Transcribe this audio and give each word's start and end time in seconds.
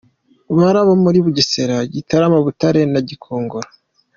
Bari 0.57 0.77
abo 0.83 0.93
muri 1.03 1.17
Bugesera, 1.25 1.75
Gitarama, 1.93 2.37
Butare 2.45 2.81
na 2.91 2.99
Gikongoro. 3.07 3.69